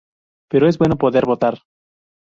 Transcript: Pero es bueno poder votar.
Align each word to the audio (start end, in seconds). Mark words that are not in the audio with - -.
Pero 0.49 0.67
es 0.67 0.79
bueno 0.79 0.97
poder 0.97 1.27
votar. 1.27 1.59